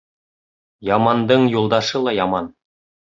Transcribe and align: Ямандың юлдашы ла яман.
Ямандың 0.87 1.45
юлдашы 1.57 2.01
ла 2.07 2.15
яман. 2.21 2.49